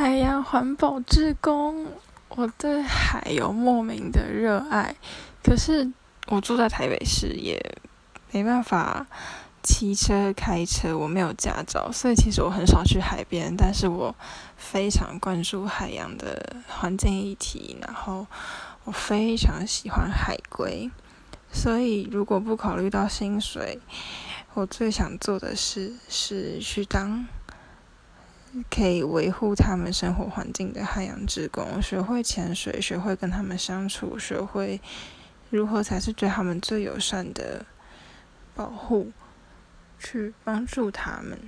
[0.00, 1.86] 海洋环保志工，
[2.30, 4.96] 我对海有莫名的热爱。
[5.42, 5.92] 可是
[6.28, 7.62] 我住在台北市，也
[8.32, 9.06] 没办法
[9.62, 13.54] 骑车、开车，我没有驾照，所以其实我很少去海边。
[13.54, 14.14] 但是我
[14.56, 18.26] 非常关注海洋的环境议题，然后
[18.84, 20.90] 我非常喜欢海龟。
[21.52, 23.78] 所以如果不考虑到薪水，
[24.54, 27.26] 我最想做的事是去当。
[28.70, 34.80] 可以维护他们生活环境的海洋职工，学会潜水，学会跟他们相处，学会
[35.50, 37.64] 如何才是对他们最友善的
[38.54, 39.12] 保护，
[39.98, 41.38] 去帮助他们。